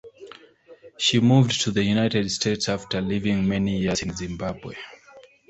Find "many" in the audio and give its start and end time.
3.47-3.77